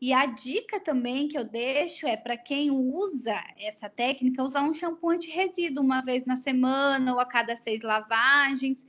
E 0.00 0.12
a 0.12 0.26
dica 0.26 0.78
também 0.80 1.28
que 1.28 1.38
eu 1.38 1.44
deixo 1.44 2.06
é 2.06 2.14
para 2.16 2.36
quem 2.36 2.70
usa 2.70 3.42
essa 3.58 3.88
técnica, 3.88 4.44
usar 4.44 4.62
um 4.62 4.74
shampoo 4.74 5.10
anti-resíduo 5.10 5.82
uma 5.82 6.02
vez 6.02 6.26
na 6.26 6.36
semana 6.36 7.14
ou 7.14 7.20
a 7.20 7.24
cada 7.24 7.56
seis 7.56 7.80
lavagens. 7.80 8.86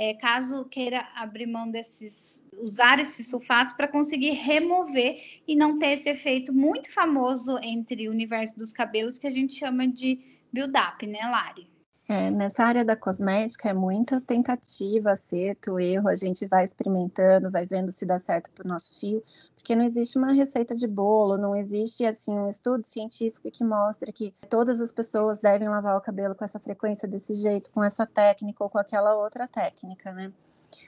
É, 0.00 0.14
caso 0.14 0.64
queira 0.66 1.08
abrir 1.16 1.48
mão 1.48 1.68
desses, 1.68 2.40
usar 2.52 3.00
esses 3.00 3.28
sulfatos 3.28 3.72
para 3.72 3.88
conseguir 3.88 4.30
remover 4.30 5.20
e 5.44 5.56
não 5.56 5.76
ter 5.76 5.88
esse 5.88 6.08
efeito 6.08 6.54
muito 6.54 6.88
famoso 6.88 7.58
entre 7.60 8.08
o 8.08 8.12
universo 8.12 8.56
dos 8.56 8.72
cabelos 8.72 9.18
que 9.18 9.26
a 9.26 9.30
gente 9.30 9.54
chama 9.54 9.88
de 9.88 10.20
build-up, 10.52 11.04
né, 11.04 11.18
Lari? 11.28 11.68
É, 12.08 12.30
nessa 12.30 12.62
área 12.62 12.84
da 12.84 12.94
cosmética 12.94 13.70
é 13.70 13.74
muita 13.74 14.20
tentativa, 14.20 15.10
acerto, 15.10 15.80
erro, 15.80 16.08
a 16.08 16.14
gente 16.14 16.46
vai 16.46 16.62
experimentando, 16.62 17.50
vai 17.50 17.66
vendo 17.66 17.90
se 17.90 18.06
dá 18.06 18.20
certo 18.20 18.52
para 18.52 18.64
o 18.64 18.68
nosso 18.68 19.00
fio, 19.00 19.20
porque 19.68 19.76
não 19.76 19.84
existe 19.84 20.16
uma 20.16 20.32
receita 20.32 20.74
de 20.74 20.86
bolo, 20.86 21.36
não 21.36 21.54
existe 21.54 22.06
assim 22.06 22.32
um 22.32 22.48
estudo 22.48 22.86
científico 22.86 23.50
que 23.50 23.62
mostre 23.62 24.10
que 24.10 24.32
todas 24.48 24.80
as 24.80 24.90
pessoas 24.90 25.40
devem 25.40 25.68
lavar 25.68 25.94
o 25.94 26.00
cabelo 26.00 26.34
com 26.34 26.42
essa 26.42 26.58
frequência 26.58 27.06
desse 27.06 27.34
jeito, 27.34 27.70
com 27.70 27.84
essa 27.84 28.06
técnica 28.06 28.64
ou 28.64 28.70
com 28.70 28.78
aquela 28.78 29.14
outra 29.14 29.46
técnica, 29.46 30.10
né? 30.10 30.32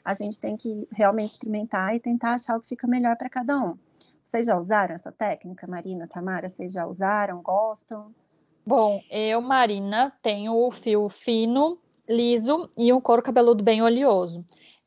A 0.03 0.15
gente 0.15 0.41
tem 0.41 0.57
que 0.57 0.89
realmente 0.93 1.33
experimentar 1.33 1.95
e 1.95 2.01
tentar 2.01 2.33
achar 2.33 2.57
o 2.57 2.63
que 2.63 2.71
fica 2.71 2.87
melhor 2.87 3.19
para 3.19 3.29
cada 3.29 3.61
um. 3.61 3.77
Vocês 4.25 4.47
já 4.47 4.57
usaram 4.57 4.95
essa 4.95 5.13
técnica, 5.13 5.67
Marina, 5.67 6.09
Tamara? 6.09 6.49
Vocês 6.49 6.73
já 6.73 6.87
usaram? 6.87 7.43
Gostam? 7.43 8.15
Bom, 8.65 9.03
eu, 9.11 9.43
Marina, 9.43 10.11
tenho 10.23 10.55
o 10.55 10.71
fio 10.71 11.07
fino, 11.11 11.79
liso 12.09 12.71
e 12.79 12.91
um 12.95 13.01
couro 13.01 13.21
cabeludo 13.21 13.63
bem 13.63 13.83
oleoso. 13.83 14.43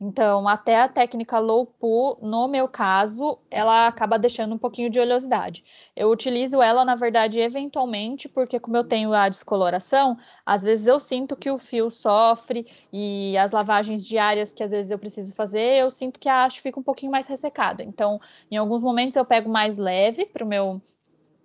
Então, 0.06 0.50
até 0.50 0.82
a 0.82 0.90
técnica 0.90 1.40
low 1.40 1.66
poo, 1.66 2.18
no 2.22 2.46
meu 2.50 2.68
caso, 2.68 3.40
ela 3.50 3.88
acaba 3.88 4.20
deixando 4.20 4.54
um 4.54 4.58
pouquinho 4.58 4.90
de 4.90 5.00
oleosidade. 5.00 5.64
Eu 5.96 6.12
utilizo 6.12 6.62
ela, 6.62 6.84
na 6.84 6.94
verdade, 6.94 7.40
eventualmente, 7.40 8.28
porque 8.28 8.60
como 8.60 8.76
eu 8.76 8.84
tenho 8.84 9.14
a 9.14 9.30
descoloração, 9.30 10.18
às 10.46 10.62
vezes 10.62 10.88
eu 10.88 11.00
sinto 11.00 11.38
que 11.38 11.50
o 11.50 11.58
fio 11.58 11.90
sofre 11.90 12.68
e 12.92 13.38
as 13.38 13.54
lavagens 13.54 14.06
diárias 14.06 14.54
que 14.54 14.62
às 14.62 14.72
vezes 14.72 14.92
eu 14.92 15.00
preciso 15.00 15.34
fazer, 15.34 15.80
eu 15.80 15.90
sinto 15.90 16.20
que 16.20 16.28
a 16.28 16.44
haste 16.44 16.60
fica 16.62 16.78
um 16.78 16.84
pouquinho 16.84 17.12
mais 17.12 17.26
ressecada. 17.26 17.82
Então, 17.82 18.20
em 18.52 18.58
alguns 18.58 18.82
momentos 18.82 19.16
eu 19.16 19.24
pego 19.24 19.50
mais 19.50 19.78
leve 19.78 20.26
para 20.26 20.44
o 20.44 20.48
meu 20.48 20.82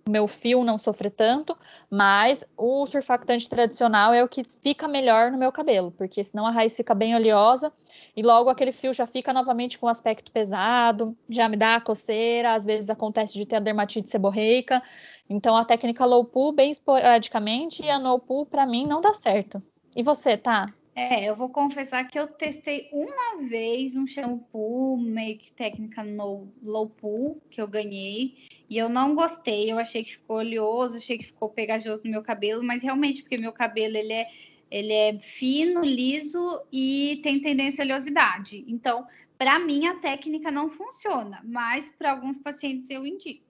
meu 0.08 0.26
fio 0.26 0.64
não 0.64 0.78
sofrer 0.78 1.10
tanto, 1.10 1.56
mas 1.90 2.44
o 2.56 2.86
surfactante 2.86 3.48
tradicional 3.48 4.12
é 4.12 4.22
o 4.22 4.28
que 4.28 4.42
fica 4.44 4.88
melhor 4.88 5.30
no 5.30 5.38
meu 5.38 5.52
cabelo, 5.52 5.90
porque 5.92 6.22
senão 6.24 6.46
a 6.46 6.50
raiz 6.50 6.76
fica 6.76 6.94
bem 6.94 7.14
oleosa 7.14 7.72
e 8.16 8.22
logo 8.22 8.50
aquele 8.50 8.72
fio 8.72 8.92
já 8.92 9.06
fica 9.06 9.32
novamente 9.32 9.78
com 9.78 9.88
aspecto 9.88 10.32
pesado, 10.32 11.16
já 11.28 11.48
me 11.48 11.56
dá 11.56 11.76
a 11.76 11.80
coceira, 11.80 12.54
às 12.54 12.64
vezes 12.64 12.90
acontece 12.90 13.34
de 13.34 13.46
ter 13.46 13.56
a 13.56 13.60
dermatite 13.60 14.08
seborreica. 14.08 14.82
Então 15.28 15.56
a 15.56 15.64
técnica 15.64 16.04
low 16.04 16.24
pool 16.24 16.52
bem 16.52 16.70
esporadicamente 16.70 17.82
e 17.82 17.90
a 17.90 17.98
no 17.98 18.18
pool 18.18 18.46
para 18.46 18.66
mim 18.66 18.86
não 18.86 19.00
dá 19.00 19.14
certo. 19.14 19.62
E 19.96 20.02
você, 20.02 20.36
tá? 20.36 20.72
É, 20.94 21.24
eu 21.24 21.36
vou 21.36 21.48
confessar 21.48 22.08
que 22.08 22.18
eu 22.18 22.26
testei 22.26 22.88
uma 22.92 23.48
vez 23.48 23.94
um 23.94 24.04
shampoo 24.04 24.96
make 24.96 25.52
técnica 25.52 26.02
no 26.02 26.48
low 26.60 26.88
pool 26.88 27.40
que 27.48 27.62
eu 27.62 27.68
ganhei 27.68 28.38
e 28.68 28.76
eu 28.76 28.88
não 28.88 29.14
gostei, 29.14 29.70
eu 29.72 29.78
achei 29.78 30.04
que 30.04 30.12
ficou 30.12 30.38
oleoso, 30.38 30.96
achei 30.96 31.16
que 31.16 31.24
ficou 31.24 31.48
pegajoso 31.48 32.02
no 32.04 32.10
meu 32.10 32.22
cabelo, 32.22 32.62
mas 32.62 32.82
realmente, 32.82 33.22
porque 33.22 33.38
meu 33.38 33.52
cabelo 33.52 33.96
ele 33.96 34.12
é, 34.12 34.28
ele 34.70 34.92
é 34.92 35.18
fino, 35.18 35.82
liso 35.82 36.66
e 36.72 37.20
tem 37.22 37.40
tendência 37.40 37.82
à 37.82 37.86
oleosidade. 37.86 38.64
Então, 38.68 39.06
para 39.38 39.58
mim, 39.58 39.86
a 39.86 39.94
técnica 39.94 40.50
não 40.50 40.68
funciona, 40.68 41.40
mas 41.44 41.90
para 41.98 42.10
alguns 42.10 42.38
pacientes 42.38 42.90
eu 42.90 43.06
indico. 43.06 43.47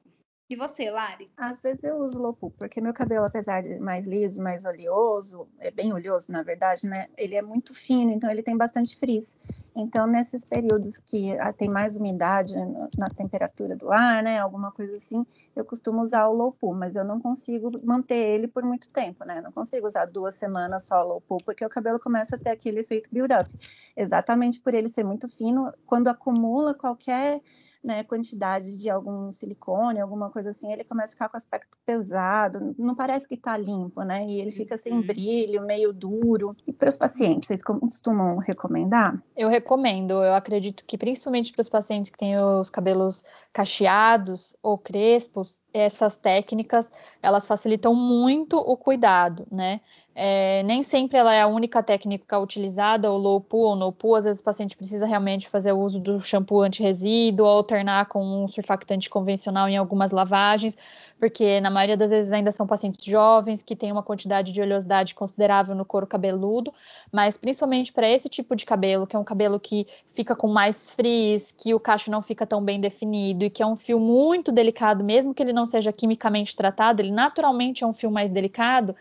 E 0.50 0.56
você, 0.56 0.90
Lari? 0.90 1.30
Às 1.36 1.60
vezes 1.60 1.84
eu 1.84 1.98
uso 1.98 2.18
Lopu, 2.18 2.50
porque 2.58 2.80
meu 2.80 2.94
cabelo, 2.94 3.26
apesar 3.26 3.60
de 3.60 3.78
mais 3.78 4.06
liso, 4.06 4.42
mais 4.42 4.64
oleoso, 4.64 5.46
é 5.58 5.70
bem 5.70 5.92
oleoso, 5.92 6.32
na 6.32 6.42
verdade, 6.42 6.86
né? 6.86 7.06
Ele 7.18 7.34
é 7.34 7.42
muito 7.42 7.74
fino, 7.74 8.10
então 8.10 8.30
ele 8.30 8.42
tem 8.42 8.56
bastante 8.56 8.96
frizz. 8.96 9.36
Então, 9.76 10.06
nesses 10.06 10.46
períodos 10.46 10.96
que 10.96 11.38
ah, 11.38 11.52
tem 11.52 11.68
mais 11.68 11.96
umidade 11.96 12.54
na 12.96 13.08
temperatura 13.08 13.76
do 13.76 13.92
ar, 13.92 14.22
né? 14.22 14.38
Alguma 14.38 14.72
coisa 14.72 14.96
assim, 14.96 15.26
eu 15.54 15.66
costumo 15.66 16.02
usar 16.02 16.26
o 16.28 16.32
Lopu, 16.32 16.72
mas 16.72 16.96
eu 16.96 17.04
não 17.04 17.20
consigo 17.20 17.70
manter 17.84 18.16
ele 18.16 18.48
por 18.48 18.62
muito 18.62 18.88
tempo, 18.88 19.26
né? 19.26 19.42
Não 19.42 19.52
consigo 19.52 19.86
usar 19.86 20.06
duas 20.06 20.34
semanas 20.34 20.84
só 20.84 21.04
o 21.04 21.08
Lopu, 21.08 21.36
porque 21.44 21.62
o 21.62 21.68
cabelo 21.68 22.00
começa 22.00 22.36
a 22.36 22.38
ter 22.38 22.50
aquele 22.50 22.80
efeito 22.80 23.10
build-up. 23.12 23.50
Exatamente 23.94 24.60
por 24.60 24.72
ele 24.72 24.88
ser 24.88 25.04
muito 25.04 25.28
fino, 25.28 25.70
quando 25.86 26.08
acumula 26.08 26.72
qualquer 26.72 27.42
né, 27.82 28.02
quantidade 28.04 28.78
de 28.80 28.90
algum 28.90 29.32
silicone, 29.32 30.00
alguma 30.00 30.30
coisa 30.30 30.50
assim, 30.50 30.72
ele 30.72 30.84
começa 30.84 31.12
a 31.12 31.14
ficar 31.14 31.28
com 31.28 31.36
aspecto 31.36 31.76
pesado, 31.86 32.74
não 32.78 32.94
parece 32.94 33.26
que 33.26 33.34
está 33.34 33.56
limpo, 33.56 34.02
né? 34.02 34.26
E 34.26 34.40
ele 34.40 34.52
fica 34.52 34.76
sem 34.76 34.92
uhum. 34.92 35.02
brilho, 35.02 35.64
meio 35.64 35.92
duro. 35.92 36.54
E 36.66 36.72
para 36.72 36.88
os 36.88 36.96
pacientes, 36.96 37.46
vocês 37.46 37.62
costumam 37.62 38.38
recomendar? 38.38 39.22
Eu 39.36 39.48
recomendo. 39.48 40.12
Eu 40.22 40.34
acredito 40.34 40.84
que 40.86 40.98
principalmente 40.98 41.52
para 41.52 41.62
os 41.62 41.68
pacientes 41.68 42.10
que 42.10 42.18
têm 42.18 42.38
os 42.38 42.68
cabelos 42.68 43.22
cacheados 43.52 44.56
ou 44.62 44.76
crespos, 44.76 45.60
essas 45.72 46.16
técnicas 46.16 46.90
elas 47.22 47.46
facilitam 47.46 47.94
muito 47.94 48.56
o 48.56 48.76
cuidado, 48.76 49.46
né? 49.50 49.80
É, 50.20 50.64
nem 50.64 50.82
sempre 50.82 51.16
ela 51.16 51.32
é 51.32 51.42
a 51.42 51.46
única 51.46 51.80
técnica 51.80 52.40
utilizada, 52.40 53.08
o 53.08 53.16
low 53.16 53.40
pool 53.40 53.68
ou 53.68 53.76
no 53.76 53.92
pool. 53.92 54.16
Às 54.16 54.24
vezes 54.24 54.40
o 54.40 54.42
paciente 54.42 54.76
precisa 54.76 55.06
realmente 55.06 55.48
fazer 55.48 55.70
o 55.70 55.78
uso 55.78 56.00
do 56.00 56.20
shampoo 56.20 56.60
anti-resíduo 56.60 57.46
alternar 57.46 58.06
com 58.06 58.42
um 58.42 58.48
surfactante 58.48 59.08
convencional 59.08 59.68
em 59.68 59.76
algumas 59.76 60.10
lavagens, 60.10 60.76
porque 61.20 61.60
na 61.60 61.70
maioria 61.70 61.96
das 61.96 62.10
vezes 62.10 62.32
ainda 62.32 62.50
são 62.50 62.66
pacientes 62.66 63.04
jovens 63.04 63.62
que 63.62 63.76
têm 63.76 63.92
uma 63.92 64.02
quantidade 64.02 64.50
de 64.50 64.60
oleosidade 64.60 65.14
considerável 65.14 65.72
no 65.76 65.84
couro 65.84 66.04
cabeludo, 66.04 66.74
mas 67.12 67.36
principalmente 67.36 67.92
para 67.92 68.08
esse 68.08 68.28
tipo 68.28 68.56
de 68.56 68.66
cabelo, 68.66 69.06
que 69.06 69.14
é 69.14 69.18
um 69.20 69.24
cabelo 69.24 69.60
que 69.60 69.86
fica 70.08 70.34
com 70.34 70.48
mais 70.48 70.90
frizz, 70.90 71.52
que 71.52 71.72
o 71.74 71.78
cacho 71.78 72.10
não 72.10 72.22
fica 72.22 72.44
tão 72.44 72.60
bem 72.60 72.80
definido 72.80 73.44
e 73.44 73.50
que 73.50 73.62
é 73.62 73.66
um 73.66 73.76
fio 73.76 74.00
muito 74.00 74.50
delicado, 74.50 75.04
mesmo 75.04 75.32
que 75.32 75.40
ele 75.40 75.52
não 75.52 75.64
seja 75.68 75.92
quimicamente 75.92 76.56
tratado, 76.56 77.00
ele 77.00 77.12
naturalmente 77.12 77.84
é 77.84 77.86
um 77.86 77.92
fio 77.92 78.10
mais 78.10 78.30
delicado 78.30 78.96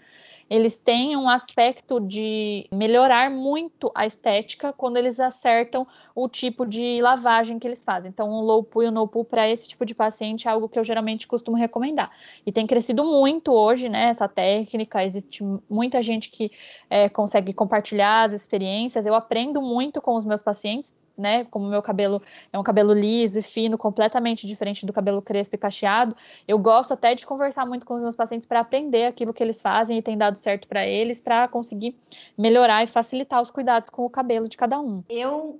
eles 0.49 0.77
têm 0.77 1.15
um 1.15 1.29
aspecto 1.29 1.99
de 1.99 2.67
melhorar 2.71 3.29
muito 3.29 3.91
a 3.93 4.05
estética 4.05 4.71
quando 4.71 4.97
eles 4.97 5.19
acertam 5.19 5.85
o 6.15 6.29
tipo 6.29 6.65
de 6.65 7.01
lavagem 7.01 7.59
que 7.59 7.67
eles 7.67 7.83
fazem. 7.83 8.09
Então, 8.09 8.29
o 8.29 8.41
low 8.41 8.63
pool 8.63 8.83
e 8.83 8.87
o 8.87 8.91
no 8.91 9.07
pool 9.07 9.25
para 9.25 9.47
esse 9.49 9.67
tipo 9.67 9.85
de 9.85 9.93
paciente 9.93 10.47
é 10.47 10.51
algo 10.51 10.69
que 10.69 10.79
eu 10.79 10.83
geralmente 10.83 11.27
costumo 11.27 11.57
recomendar. 11.57 12.11
E 12.45 12.51
tem 12.51 12.65
crescido 12.65 13.03
muito 13.03 13.51
hoje, 13.51 13.89
né, 13.89 14.05
essa 14.05 14.27
técnica, 14.27 15.03
existe 15.03 15.43
muita 15.69 16.01
gente 16.01 16.29
que 16.29 16.51
é, 16.89 17.09
consegue 17.09 17.53
compartilhar 17.53 18.23
as 18.23 18.31
experiências. 18.31 19.05
Eu 19.05 19.15
aprendo 19.15 19.61
muito 19.61 20.01
com 20.01 20.15
os 20.15 20.25
meus 20.25 20.41
pacientes, 20.41 20.93
né? 21.17 21.45
Como 21.45 21.67
meu 21.67 21.81
cabelo 21.81 22.21
é 22.51 22.59
um 22.59 22.63
cabelo 22.63 22.93
liso 22.93 23.39
e 23.39 23.41
fino, 23.41 23.77
completamente 23.77 24.45
diferente 24.45 24.85
do 24.85 24.93
cabelo 24.93 25.21
crespo 25.21 25.55
e 25.55 25.57
cacheado, 25.57 26.15
eu 26.47 26.59
gosto 26.59 26.93
até 26.93 27.15
de 27.15 27.25
conversar 27.25 27.65
muito 27.65 27.85
com 27.85 27.95
os 27.95 28.01
meus 28.01 28.15
pacientes 28.15 28.47
para 28.47 28.59
aprender 28.59 29.05
aquilo 29.05 29.33
que 29.33 29.43
eles 29.43 29.61
fazem 29.61 29.97
e 29.97 30.01
tem 30.01 30.17
dado 30.17 30.37
certo 30.37 30.67
para 30.67 30.85
eles, 30.85 31.19
para 31.19 31.47
conseguir 31.47 31.97
melhorar 32.37 32.83
e 32.83 32.87
facilitar 32.87 33.41
os 33.41 33.51
cuidados 33.51 33.89
com 33.89 34.05
o 34.05 34.09
cabelo 34.09 34.47
de 34.47 34.57
cada 34.57 34.79
um. 34.79 35.03
Eu 35.09 35.59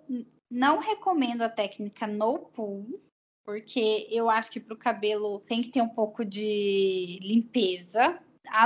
não 0.50 0.80
recomendo 0.80 1.42
a 1.42 1.50
técnica 1.50 2.08
no 2.08 2.40
pull, 2.40 3.02
porque 3.46 4.08
eu 4.12 4.30
acho 4.30 4.52
que 4.52 4.60
para 4.60 4.74
o 4.74 4.78
cabelo 4.78 5.40
tem 5.40 5.62
que 5.62 5.70
ter 5.70 5.82
um 5.82 5.90
pouco 5.90 6.26
de 6.26 7.20
limpeza. 7.22 8.20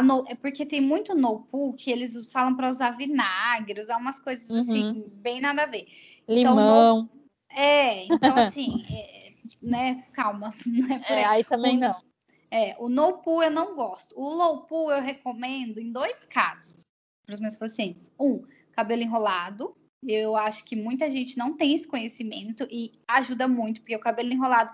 No, 0.03 0.25
é 0.27 0.35
porque 0.35 0.65
tem 0.65 0.79
muito 0.79 1.15
no 1.15 1.41
pool 1.41 1.73
que 1.73 1.91
eles 1.91 2.27
falam 2.31 2.55
para 2.55 2.69
usar 2.69 2.91
vinagre, 2.91 3.81
usar 3.81 3.97
umas 3.97 4.19
coisas 4.19 4.49
assim, 4.49 4.83
uhum. 4.83 4.89
assim, 4.91 5.05
bem 5.15 5.41
nada 5.41 5.63
a 5.63 5.65
ver. 5.65 5.87
Limão. 6.31 6.53
Então, 6.53 7.01
no... 7.03 7.09
É, 7.49 8.05
então 8.05 8.37
assim, 8.37 8.85
é, 8.89 9.33
né, 9.61 10.03
calma. 10.13 10.53
Não 10.65 10.95
é, 10.95 10.99
por 10.99 11.17
é, 11.17 11.25
aí 11.25 11.43
também 11.43 11.77
o, 11.77 11.79
não. 11.79 12.01
É, 12.49 12.75
o 12.79 12.89
no 12.89 13.19
pool 13.19 13.43
eu 13.43 13.51
não 13.51 13.75
gosto. 13.75 14.13
O 14.17 14.27
low 14.27 14.63
pool 14.63 14.91
eu 14.91 15.01
recomendo 15.01 15.79
em 15.79 15.91
dois 15.91 16.25
casos 16.25 16.81
para 17.25 17.35
os 17.35 17.39
meus 17.39 17.57
pacientes. 17.57 18.11
Um, 18.19 18.43
cabelo 18.71 19.01
enrolado. 19.01 19.75
Eu 20.03 20.35
acho 20.35 20.63
que 20.63 20.75
muita 20.75 21.09
gente 21.09 21.37
não 21.37 21.55
tem 21.55 21.75
esse 21.75 21.87
conhecimento 21.87 22.67
e 22.71 22.93
ajuda 23.07 23.47
muito, 23.47 23.81
porque 23.81 23.95
o 23.95 23.99
cabelo 23.99 24.33
enrolado 24.33 24.71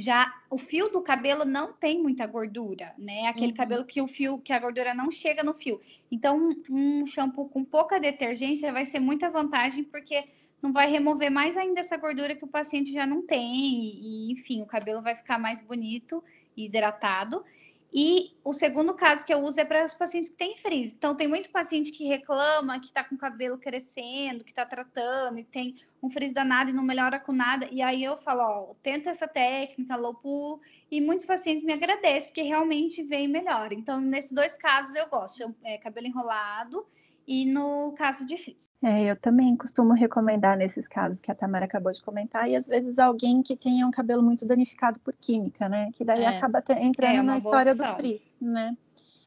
já 0.00 0.34
o 0.48 0.56
fio 0.56 0.88
do 0.88 1.02
cabelo 1.02 1.44
não 1.44 1.72
tem 1.72 2.02
muita 2.02 2.26
gordura, 2.26 2.94
né? 2.98 3.26
Aquele 3.26 3.52
uhum. 3.52 3.56
cabelo 3.56 3.84
que 3.84 4.00
o 4.00 4.08
fio, 4.08 4.38
que 4.38 4.52
a 4.52 4.58
gordura 4.58 4.94
não 4.94 5.10
chega 5.10 5.44
no 5.44 5.52
fio. 5.52 5.80
Então, 6.10 6.48
um 6.70 7.06
shampoo 7.06 7.48
com 7.48 7.64
pouca 7.64 8.00
detergência 8.00 8.72
vai 8.72 8.84
ser 8.84 8.98
muita 8.98 9.30
vantagem, 9.30 9.84
porque 9.84 10.24
não 10.62 10.72
vai 10.72 10.90
remover 10.90 11.30
mais 11.30 11.56
ainda 11.56 11.80
essa 11.80 11.96
gordura 11.96 12.34
que 12.34 12.44
o 12.44 12.48
paciente 12.48 12.92
já 12.92 13.06
não 13.06 13.22
tem, 13.22 13.98
e 14.02 14.32
enfim, 14.32 14.62
o 14.62 14.66
cabelo 14.66 15.02
vai 15.02 15.14
ficar 15.14 15.38
mais 15.38 15.60
bonito 15.60 16.22
hidratado. 16.56 17.44
E 17.92 18.36
o 18.44 18.52
segundo 18.52 18.94
caso 18.94 19.26
que 19.26 19.34
eu 19.34 19.38
uso 19.38 19.58
é 19.58 19.64
para 19.64 19.84
os 19.84 19.94
pacientes 19.94 20.30
que 20.30 20.36
têm 20.36 20.56
frizz. 20.56 20.92
Então, 20.92 21.14
tem 21.16 21.26
muito 21.26 21.50
paciente 21.50 21.90
que 21.90 22.04
reclama 22.04 22.78
que 22.78 22.86
está 22.86 23.02
com 23.02 23.16
o 23.16 23.18
cabelo 23.18 23.58
crescendo, 23.58 24.44
que 24.44 24.52
está 24.52 24.64
tratando 24.64 25.40
e 25.40 25.44
tem 25.44 25.74
um 26.00 26.08
frizz 26.08 26.32
danado 26.32 26.70
e 26.70 26.72
não 26.72 26.84
melhora 26.84 27.18
com 27.18 27.32
nada. 27.32 27.68
E 27.70 27.82
aí 27.82 28.04
eu 28.04 28.16
falo, 28.18 28.42
ó, 28.42 28.74
tenta 28.80 29.10
essa 29.10 29.26
técnica, 29.26 29.96
low 29.96 30.14
pull, 30.14 30.60
e 30.88 31.00
muitos 31.00 31.26
pacientes 31.26 31.64
me 31.64 31.72
agradecem, 31.72 32.28
porque 32.28 32.42
realmente 32.42 33.02
vem 33.02 33.26
melhor. 33.26 33.72
Então, 33.72 34.00
nesses 34.00 34.30
dois 34.30 34.56
casos 34.56 34.94
eu 34.94 35.08
gosto, 35.08 35.52
é, 35.64 35.76
cabelo 35.76 36.06
enrolado 36.06 36.86
e 37.26 37.46
no 37.46 37.92
caso 37.96 38.24
de 38.24 38.36
frizz. 38.36 38.68
É, 38.82 39.04
eu 39.04 39.16
também 39.16 39.56
costumo 39.56 39.92
recomendar 39.92 40.56
nesses 40.56 40.88
casos 40.88 41.20
que 41.20 41.30
a 41.30 41.34
Tamara 41.34 41.64
acabou 41.64 41.92
de 41.92 42.02
comentar, 42.02 42.48
e 42.48 42.56
às 42.56 42.66
vezes 42.66 42.98
alguém 42.98 43.42
que 43.42 43.56
tenha 43.56 43.86
um 43.86 43.90
cabelo 43.90 44.22
muito 44.22 44.46
danificado 44.46 44.98
por 45.00 45.14
química, 45.14 45.68
né? 45.68 45.90
Que 45.92 46.04
daí 46.04 46.22
é. 46.22 46.26
acaba 46.26 46.62
entrando 46.78 47.18
é 47.18 47.22
na 47.22 47.38
história 47.38 47.74
do 47.74 47.84
frizz, 47.94 48.36
né? 48.40 48.76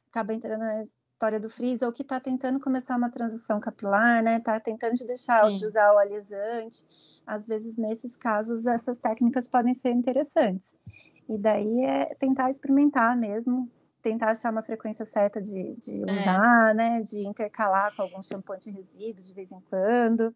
Acaba 0.10 0.34
entrando 0.34 0.60
na 0.60 0.82
história 0.82 1.40
do 1.40 1.50
frizz, 1.50 1.82
ou 1.82 1.92
que 1.92 2.02
está 2.02 2.20
tentando 2.20 2.60
começar 2.60 2.98
uma 2.98 3.10
transição 3.10 3.60
capilar, 3.60 4.22
né? 4.22 4.38
Está 4.38 4.60
tentando 4.60 4.96
de 4.96 5.06
deixar 5.06 5.46
Sim. 5.46 5.56
de 5.56 5.66
usar 5.66 5.94
o 5.94 5.98
alisante. 5.98 6.86
Às 7.26 7.48
vezes, 7.48 7.78
nesses 7.78 8.18
casos, 8.18 8.66
essas 8.66 8.98
técnicas 8.98 9.48
podem 9.48 9.74
ser 9.74 9.92
interessantes. 9.92 10.68
E 11.30 11.38
daí 11.38 11.86
é 11.86 12.14
tentar 12.16 12.50
experimentar 12.50 13.16
mesmo, 13.16 13.72
tentar 14.04 14.32
achar 14.32 14.52
uma 14.52 14.62
frequência 14.62 15.06
certa 15.06 15.42
de, 15.42 15.76
de 15.78 16.02
é. 16.08 16.12
usar, 16.12 16.72
é. 16.72 16.74
né? 16.74 17.02
De 17.02 17.26
intercalar 17.26 17.96
com 17.96 18.04
algum 18.04 18.22
shampoo 18.22 18.54
anti-resíduo 18.54 19.24
de 19.24 19.34
vez 19.34 19.52
em 19.52 19.62
quando. 19.62 20.36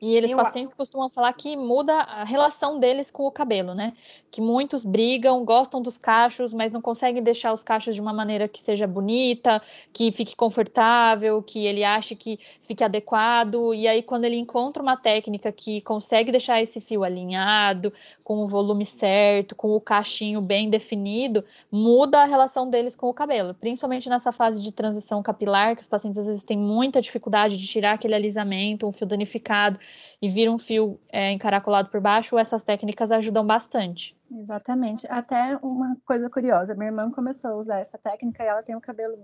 E 0.00 0.14
eles 0.14 0.30
eu... 0.30 0.36
pacientes 0.36 0.74
costumam 0.74 1.08
falar 1.08 1.32
que 1.32 1.56
muda 1.56 1.94
a 1.94 2.24
relação 2.24 2.78
deles 2.78 3.10
com 3.10 3.26
o 3.26 3.30
cabelo, 3.30 3.74
né? 3.74 3.94
Que 4.30 4.40
muitos 4.40 4.84
brigam, 4.84 5.44
gostam 5.44 5.80
dos 5.80 5.96
cachos, 5.96 6.52
mas 6.52 6.70
não 6.70 6.82
conseguem 6.82 7.22
deixar 7.22 7.52
os 7.52 7.62
cachos 7.62 7.94
de 7.94 8.00
uma 8.00 8.12
maneira 8.12 8.46
que 8.46 8.60
seja 8.60 8.86
bonita, 8.86 9.62
que 9.92 10.12
fique 10.12 10.36
confortável, 10.36 11.42
que 11.42 11.64
ele 11.64 11.82
ache 11.82 12.14
que 12.14 12.38
fique 12.60 12.84
adequado. 12.84 13.72
E 13.72 13.88
aí, 13.88 14.02
quando 14.02 14.26
ele 14.26 14.36
encontra 14.36 14.82
uma 14.82 14.96
técnica 14.96 15.50
que 15.50 15.80
consegue 15.80 16.30
deixar 16.30 16.60
esse 16.60 16.80
fio 16.80 17.02
alinhado, 17.02 17.92
com 18.22 18.42
o 18.42 18.46
volume 18.46 18.84
certo, 18.84 19.54
com 19.54 19.74
o 19.74 19.80
cachinho 19.80 20.42
bem 20.42 20.68
definido, 20.68 21.42
muda 21.72 22.20
a 22.20 22.24
relação 22.24 22.68
deles 22.68 22.94
com 22.94 23.08
o 23.08 23.14
cabelo, 23.14 23.54
principalmente 23.54 24.08
nessa 24.10 24.30
fase 24.30 24.62
de 24.62 24.72
transição 24.72 25.22
capilar, 25.22 25.74
que 25.74 25.82
os 25.82 25.88
pacientes 25.88 26.18
às 26.18 26.26
vezes 26.26 26.44
têm 26.44 26.58
muita 26.58 27.00
dificuldade 27.00 27.56
de 27.56 27.66
tirar 27.66 27.92
aquele 27.92 28.14
alisamento, 28.14 28.86
um 28.86 28.92
fio 28.92 29.06
danificado 29.06 29.80
e 30.20 30.28
vira 30.28 30.50
um 30.50 30.58
fio 30.58 30.98
é, 31.10 31.32
encaracolado 31.32 31.90
por 31.90 32.00
baixo, 32.00 32.38
essas 32.38 32.64
técnicas 32.64 33.10
ajudam 33.10 33.46
bastante. 33.46 34.16
Exatamente. 34.30 35.06
Até 35.10 35.56
uma 35.62 35.96
coisa 36.04 36.28
curiosa, 36.30 36.74
minha 36.74 36.88
irmã 36.88 37.10
começou 37.10 37.50
a 37.50 37.56
usar 37.56 37.78
essa 37.78 37.98
técnica 37.98 38.42
e 38.42 38.46
ela 38.46 38.62
tem 38.62 38.74
o 38.74 38.80
cabelo 38.80 39.18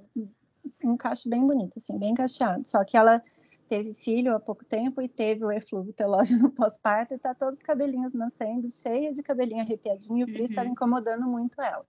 um 0.84 0.96
cacho 0.96 1.28
bem 1.28 1.44
bonito, 1.46 1.78
assim, 1.78 1.98
bem 1.98 2.14
cacheado. 2.14 2.66
Só 2.66 2.84
que 2.84 2.96
ela 2.96 3.22
teve 3.68 3.94
filho 3.94 4.34
há 4.34 4.40
pouco 4.40 4.64
tempo 4.64 5.00
e 5.00 5.08
teve 5.08 5.44
o 5.44 5.50
eflúvio 5.50 5.92
telógeno 5.92 6.50
pós-parto 6.52 7.14
e 7.14 7.18
tá 7.18 7.34
todos 7.34 7.58
os 7.60 7.64
cabelinhos 7.64 8.12
nascendo, 8.12 8.68
cheia 8.70 9.12
de 9.12 9.22
cabelinho 9.22 9.62
arrepiadinho, 9.62 10.18
e 10.18 10.24
o 10.24 10.28
frizz 10.28 10.50
estava 10.50 10.68
incomodando 10.68 11.26
muito 11.26 11.60
ela 11.60 11.84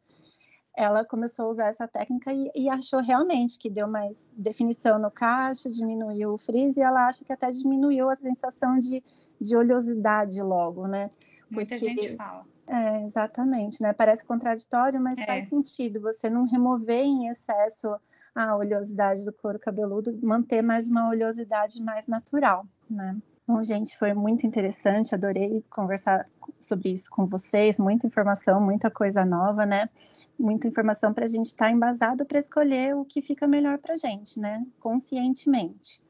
ela 0.76 1.06
começou 1.06 1.46
a 1.46 1.50
usar 1.50 1.68
essa 1.68 1.88
técnica 1.88 2.34
e, 2.34 2.52
e, 2.56 2.70
achou 2.70 3.00
realmente 3.00 3.60
que 3.60 3.70
deu 3.70 3.88
mais 3.88 4.34
definição 4.36 4.98
no 4.98 5.12
cacho, 5.12 5.70
diminuiu 5.70 6.34
o 6.34 6.38
frizz 6.38 6.78
e 6.78 6.82
ela 6.82 7.08
acha 7.08 7.24
que 7.24 7.32
até 7.32 7.50
diminuiu 7.52 8.10
a 8.10 8.16
sensação 8.16 8.80
de, 8.80 9.04
de 9.40 9.56
oleosidade 9.56 10.42
logo, 10.42 10.88
né? 10.88 11.10
Muita 11.50 11.76
Porque, 11.76 11.90
gente 11.90 12.16
fala. 12.16 12.44
É, 12.66 13.04
exatamente, 13.04 13.82
né? 13.82 13.94
Parece 13.94 14.26
contraditório, 14.26 15.00
mas 15.00 15.20
é. 15.20 15.26
faz 15.26 15.50
sentido 15.50 16.02
você 16.02 16.30
não 16.30 16.44
remover 16.44 17.04
em 17.04 17.28
excesso 17.28 17.96
a 18.34 18.56
oleosidade 18.56 19.24
do 19.26 19.32
couro 19.32 19.60
cabeludo, 19.60 20.18
manter 20.24 20.64
mais 20.64 20.90
uma 20.90 21.08
oleosidade 21.08 21.82
mais 21.82 22.08
natural, 22.08 22.66
né? 22.90 23.16
Bom, 23.46 23.62
gente, 23.62 23.98
foi 23.98 24.14
muito 24.14 24.48
interessante, 24.48 25.14
adorei 25.14 25.64
conversar 25.70 26.26
sobre 26.60 26.94
isso 26.94 27.10
com 27.12 27.26
vocês, 27.26 27.78
muita 27.78 28.08
informação, 28.08 28.62
muita 28.62 28.90
coisa 28.90 29.26
nova, 29.26 29.66
né? 29.66 29.90
muita 30.38 30.68
informação 30.68 31.14
para 31.14 31.24
a 31.26 31.28
gente 31.28 31.48
estar 31.48 31.66
tá 31.66 31.72
embasado 31.72 32.26
para 32.26 32.40
escolher 32.40 32.96
o 32.96 33.04
que 33.06 33.22
fica 33.22 33.48
melhor 33.48 33.78
para 33.78 33.94
a 33.94 33.98
gente, 33.98 34.40
né? 34.40 34.66
Conscientemente. 34.80 36.02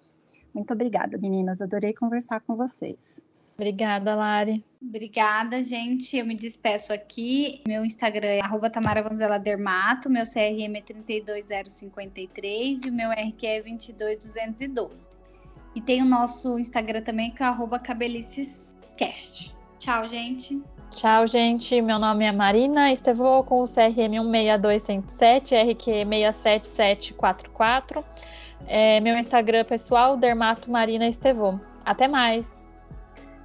Muito 0.54 0.72
obrigada, 0.74 1.18
meninas. 1.18 1.62
Adorei 1.62 1.94
conversar 1.94 2.40
com 2.42 2.56
vocês. 2.56 3.22
Obrigada, 3.56 4.16
Lari. 4.16 4.66
Obrigada, 4.82 5.64
gente. 5.64 6.18
Eu 6.18 6.26
me 6.26 6.36
despeço 6.36 6.92
aqui. 6.92 7.62
Meu 7.68 7.86
Instagram 7.86 8.28
é 8.28 8.42
@tamaravanzeladermato, 8.70 10.10
meu 10.10 10.26
CRM 10.26 10.76
é 10.76 10.82
32053 10.82 12.84
e 12.84 12.90
o 12.90 12.94
meu 12.94 13.12
RQ 13.12 13.46
é 13.46 13.62
22212. 13.62 15.13
E 15.76 15.82
tem 15.82 16.02
o 16.02 16.06
nosso 16.06 16.60
Instagram 16.60 17.02
também 17.02 17.32
que 17.32 17.42
é 17.42 17.46
cabelicescast. 17.80 19.56
Tchau, 19.80 20.08
gente. 20.08 20.62
Tchau, 20.92 21.28
gente. 21.28 21.82
Meu 21.82 21.98
nome 21.98 22.24
é 22.24 22.32
Marina 22.32 22.92
Estevô 22.92 23.44
com 23.44 23.64
o 23.64 23.66
CRM 23.66 24.22
16207, 24.22 25.56
RQ 25.56 26.06
67744. 26.06 28.06
É, 28.68 29.00
meu 29.00 29.18
Instagram 29.18 29.66
pessoal, 29.66 30.16
Dermato 30.16 30.70
Marina 30.70 31.08
Estevô. 31.08 31.60
Até 31.84 32.08
mais. 32.08 32.46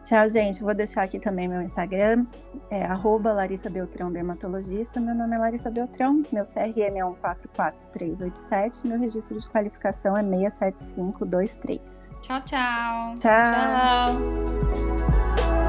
Tchau, 0.09 0.27
gente. 0.27 0.63
Vou 0.63 0.73
deixar 0.73 1.03
aqui 1.03 1.19
também 1.21 1.47
meu 1.47 1.61
Instagram, 1.61 2.25
é 2.71 2.83
arroba 2.83 3.31
Larissa 3.31 3.69
Beltrão 3.69 4.11
Dermatologista. 4.11 4.99
Meu 4.99 5.15
nome 5.15 5.37
é 5.37 5.39
Larissa 5.39 5.71
Beltrão, 5.71 6.23
meu 6.33 6.47
CRM 6.47 6.97
é 6.97 7.03
144387, 7.03 8.87
meu 8.87 8.99
registro 8.99 9.39
de 9.39 9.47
qualificação 9.47 10.17
é 10.17 10.23
67523. 10.23 12.17
Tchau, 12.23 12.41
tchau. 12.41 13.15
Tchau. 13.21 13.45
tchau. 15.45 15.68